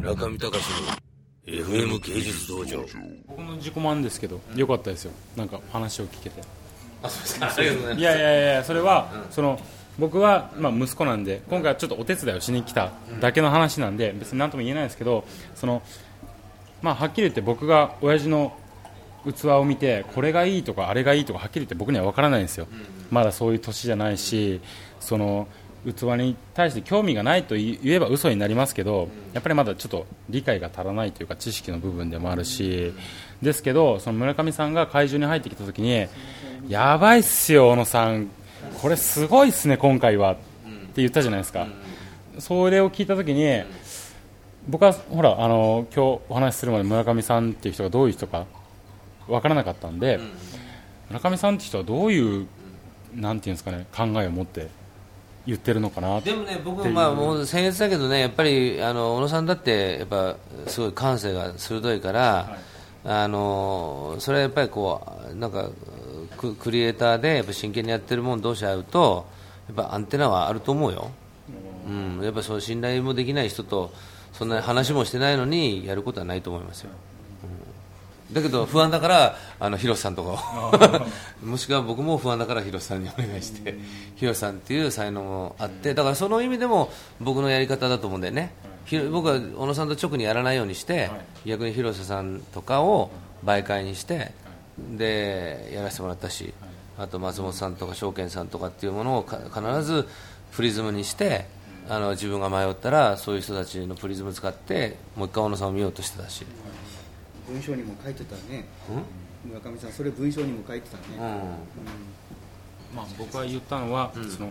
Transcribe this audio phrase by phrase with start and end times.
[0.00, 0.50] 村上隆の
[1.44, 2.82] FM 芸術道場。
[3.28, 5.12] 僕の自己満ですけど、よかったですよ。
[5.36, 6.40] なんか話を聞けて。
[7.02, 7.54] あそうですか。
[7.54, 9.60] ありがとうございいやいやいやそれは、その
[9.98, 15.24] 僕は、まあ、息子なんで今回はちょっとお手伝いをしに来ただけの話なんで別に何とも言えないですけど
[15.54, 15.82] その、
[16.80, 18.56] まあ、はっきり言って僕が親父の
[19.26, 22.66] 器を見てこれがいいとかあれがいいとかはっきり言って僕には分からないんですよ、
[23.10, 24.62] まだそういう年じゃないし
[25.00, 25.46] その
[25.84, 32.92] 器に対して興味がないと言えば嘘になりますけどやっぱりまだちょっと理解が足らないというか知識の部分でもあるし
[33.40, 36.06] ですけどその村上さんが会場に入ってきた時に
[36.68, 38.28] やばいっすよ、小野さん。
[38.82, 40.42] これすごいっすね、今回はって
[40.96, 41.66] 言ったじゃないですか、
[42.38, 43.62] それを聞いた時に
[44.68, 48.46] 僕はほらあの今日お話しするまで村上さんっていう人がどういう人か
[49.26, 50.20] 分からなかったんで、
[51.08, 52.46] 村上さんって人はどういう
[53.14, 54.68] なんていうんですかね考えを持って
[55.46, 60.36] 言ってるのかなでもね、僕まあもう僭越だけどね、やっぱりあの小野さんだってやっぱ
[60.66, 62.58] すごい感性が鋭いから、
[63.04, 65.70] あのそれはやっぱりこうなんか
[66.36, 69.26] ククリエイターでやっぱ真剣にやってるもん同士会うと
[69.68, 71.10] やっぱアンテナはあると思うよ。
[71.88, 73.90] うん、やっぱそう信頼もできない人と
[74.32, 76.90] そんな話もしてないのにやることはないと思いますよ。
[78.30, 81.00] うんだけど不安だからあの広瀬さんとかを。
[81.46, 83.78] もしくは僕も不安だから広瀬さんにお願いして
[84.16, 88.52] 広瀬さんっていう才能もあってだからその意味でも僕のやり方だと思うんだよね
[89.10, 91.10] 僕は小野さんと直にやらないようにして
[91.46, 93.10] 逆に広瀬さんとかを
[93.44, 94.32] 媒介にして
[94.78, 96.52] でやらせてもらったし
[96.98, 100.06] あと松本さんとか証券さんとかっていうものをか必ず
[100.52, 101.46] プリズムにして
[101.88, 106.44] あの自分が迷ったらそういう人たちのプリズム使ってもう一回小野さんを見ようとしてたし。
[107.50, 108.66] 文章にも書いてたね。
[109.44, 111.20] 村上さんそれ文章にも書いてたね、うん。
[112.96, 114.50] まあ、僕が言ったのは、その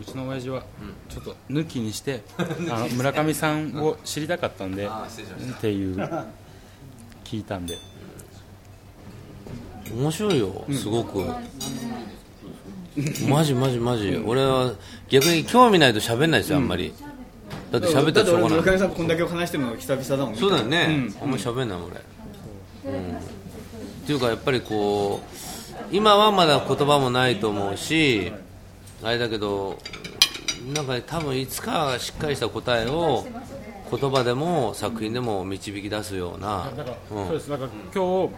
[0.00, 0.62] うちの親父は
[1.08, 2.22] ちょっと抜きにして、
[2.70, 4.90] あの村上さんを知りたかったんで、っ
[5.60, 5.96] ていう
[7.24, 7.76] 聞いたんで。
[9.94, 11.24] 面白いよすごく、
[13.28, 14.72] マジマジマジ、俺は
[15.08, 16.92] 逆に興味ないと喋んないですよあんまり、
[17.70, 18.58] だって喋ったらしょうがない。
[18.58, 20.40] 村上さんとこんだけ話してるの久々だもんね。
[20.40, 22.02] そうだよね、あんまり喋んないもん俺、うん、
[22.86, 25.26] っていうかやっぱりこう
[25.90, 28.32] 今はまだ言葉もないと思うし
[29.02, 29.78] あれだけど
[30.74, 33.24] なんかね多分いつかはしっかりした答えを
[33.90, 36.68] 言葉でも作品でも導き出すような
[37.10, 37.26] うん。
[37.26, 37.50] そうです。
[37.50, 38.34] だから今日、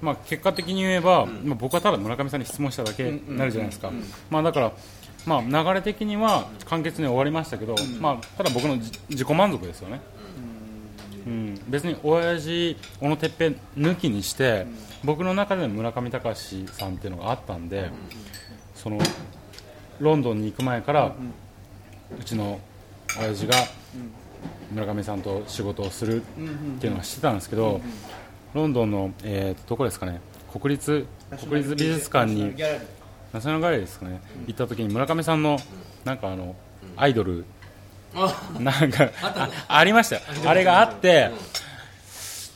[0.00, 3.90] まあ、結果的に言えば、まあ、僕はただ村上さんに質問しただけになるじゃないですか、
[4.30, 4.72] まあ、だから、
[5.26, 10.00] まあ、流れ的には簡潔に終わりましたけど、まあ、ただ僕の自自己満足ですよね、
[11.28, 14.66] うん、別に親父小野哲平抜きにして、
[15.04, 17.90] 僕の中で村上隆さんっていうのがあったんで、
[18.74, 18.98] その
[20.00, 21.12] ロンドンに行く前から、
[22.18, 22.58] うちの
[23.20, 23.54] 親父が
[24.72, 26.24] 村上さんと仕事をするっ
[26.80, 27.82] ていうのは知ってたんですけど、
[28.54, 31.06] ロンドンの、えーとどこですかね国立
[31.42, 32.54] 国立美術館に
[33.34, 33.80] ナショナルガレー。
[33.80, 35.58] ですかね、行った時に村上さんの
[36.06, 36.56] なんかあの
[36.96, 37.44] アイドル
[38.58, 40.16] なんかあありました。
[40.16, 41.30] よあれがあって、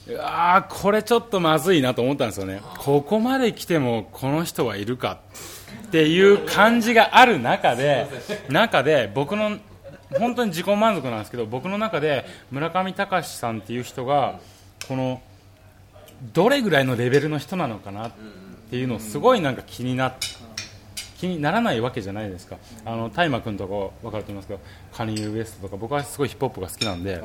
[0.09, 2.61] うわーこれちょっとまずいなと思ったんですよね。
[2.79, 5.19] ここまで来てもこの人はいるか
[5.89, 8.09] っていう感じがある中で
[8.49, 9.59] 中で僕の
[10.19, 14.41] 本当に自己満足なんですけど僕の中で村上隆さんっていう人が
[14.89, 15.23] この
[16.33, 18.13] どれぐらいのレベルの人なのかなっ
[18.71, 20.27] ていうのをすごいなんか気になって
[21.23, 22.59] 気にならないわけじゃないですか。
[22.85, 24.61] あの大麻君とか分かると思いますけど
[24.93, 27.23] カニユーウエストとか僕はすごいヒップホップが好きなんで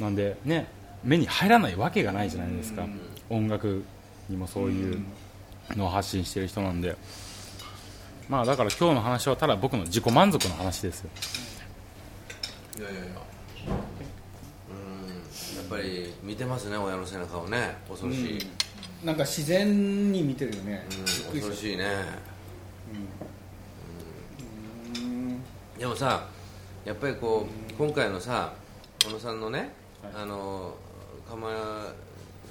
[0.00, 0.66] なんでね
[1.04, 2.84] 目に入らないわけがないじゃないですか。
[3.30, 3.84] 音楽
[4.28, 5.04] にもそういう
[5.76, 6.96] のを発信してる人なんで。
[8.28, 11.10] まあだから今日の話はただ僕の自己満足の話ですよ。
[12.78, 13.08] いやいやいや。
[13.08, 13.14] うん。
[15.58, 17.76] やっぱり見てますね親の背中をね。
[17.88, 18.40] 恐ろしい、
[19.04, 21.04] なんか自然に見てるよね、うん。
[21.04, 21.84] 恐ろしいね。
[22.30, 22.35] うん
[25.78, 26.26] でもさ
[26.84, 28.52] やっぱりこう今回のさ
[29.04, 29.72] 小野さんのね、
[30.14, 30.74] あの
[31.28, 31.48] 釜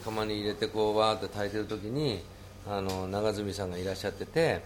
[0.03, 2.23] 釜に入れてこうわーって炊いてる時に
[2.67, 4.61] あの長住さんがいらっしゃってて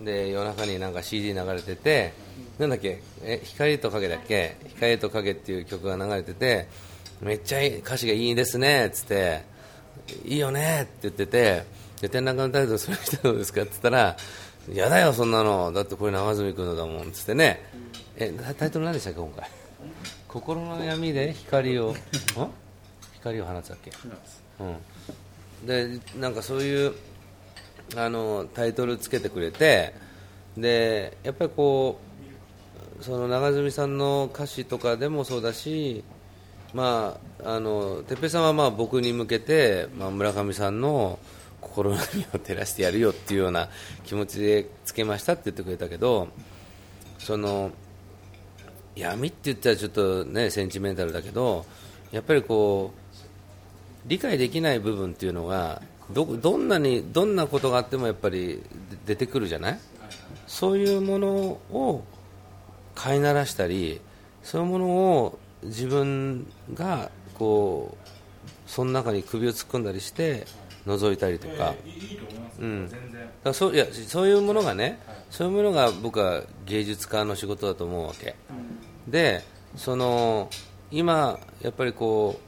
[0.00, 2.12] で夜中になんか CD 流れてて
[2.58, 6.68] なんだっけえ光と影だっけ光と影っていう曲が流れてて
[7.20, 9.42] めっちゃいい歌詞がいいですねっつって
[10.24, 11.64] いいよねって言ってて
[12.00, 14.16] で展覧会のタイトルそれしてどうですかって言ったら
[14.72, 15.72] やだよそんなの。
[15.72, 17.62] だってこれ長住君のだもんっつってね。
[18.16, 19.48] えタタイトル何でしたっけ今回？
[20.28, 21.96] 心の闇で光を ん
[23.14, 23.90] 光を放つだっけ
[24.58, 26.94] うん、でなんかそういう
[27.94, 29.94] あのタイトルつけてくれて
[30.56, 31.98] でやっぱりこ
[33.00, 36.04] うその長住さんの歌詞とかでもそうだし
[36.74, 41.18] まあ、あの哲平さんはまあ僕に向けて、まあ、村上さんの
[41.66, 43.68] 心の闇を照らしてやるよっていうような
[44.04, 46.28] 気持ちでつけましたって言ってくれたけど
[47.18, 47.70] その
[48.94, 51.66] 闇って言ったらちょっとねセンチメンタルだけど
[52.12, 55.82] やっぱりこう理解できない部分っていうのが
[56.12, 58.62] どどんなにどんなことがあってもやっぱり
[59.04, 59.78] 出てくるじゃない？
[60.46, 62.04] そういうものを
[62.94, 64.00] 飼いならしたり
[64.44, 68.08] そういうものを自分がこう
[68.70, 70.46] その中に首を突っ込んだりして
[70.86, 71.74] 覗いたりとか,、
[72.60, 72.90] うん、
[73.52, 75.00] そういやそういうものがね、
[75.30, 78.36] そういうものが僕は芸術家の仕事だと思うわけ、
[79.08, 79.42] で
[79.76, 80.48] その
[80.90, 82.38] 今、やっぱりこ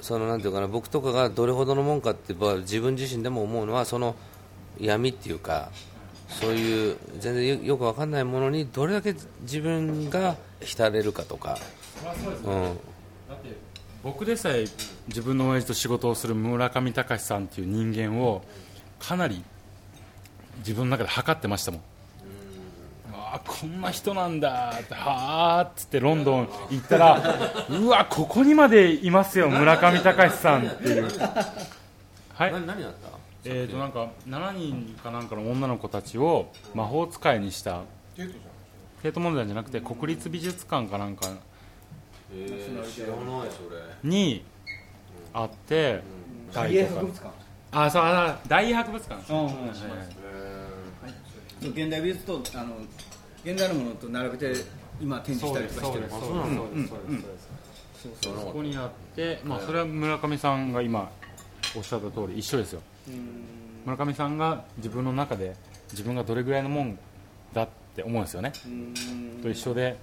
[0.00, 4.14] うそのなんていうかな僕とかがどれほどのもんかって自分自身でも思うのはその
[4.78, 5.70] 闇っていうか
[6.28, 11.58] そういう全然よく分かんないものにどれだけ自分が浸れるかとか。
[12.44, 12.78] うん
[14.06, 14.66] 僕でさえ
[15.08, 18.44] 自分の親父と仕事をする村上隆さんっていう人間を
[19.00, 19.42] かなり
[20.58, 21.80] 自分の中で測ってましたもん。
[23.12, 27.20] あこんな人なんだってはあっつってロンドン行ったら
[27.68, 31.08] うわここにまでいますよ村上隆さんっていう。
[32.32, 32.52] はい。
[32.52, 33.08] 何何だった？
[33.44, 37.82] えーとなんか7人かなんかの女の子たちを魔法使いにした。
[39.02, 41.26] 帝都問題じゃなくて国立美術館かなんか
[44.02, 44.44] に
[45.32, 46.02] あって、
[46.52, 47.34] 大英博物館。
[47.72, 49.22] あそうあ大英博物館。
[51.60, 52.76] 現代美術とあの
[53.44, 54.52] 現代のものと並べて
[55.00, 56.08] 今展示したりとかしてる。
[56.10, 57.48] そうですそうですそうです
[58.02, 61.10] そうですそこにあって、まあ、それは村上さんが今
[61.76, 62.80] おっしゃった通り一緒ですよ。
[63.84, 65.54] 村上さんが自分の中で
[65.92, 66.98] 自分がどれぐらいのもん
[67.52, 68.52] だって思うんですよね。
[69.42, 69.96] と一緒で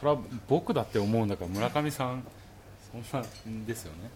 [0.00, 0.18] それは
[0.48, 2.24] 僕だって思うんだから村上さん
[2.90, 4.10] そんなんですよね。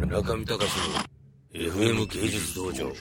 [0.00, 0.60] 村上隆の
[1.52, 2.92] FM 芸術道場。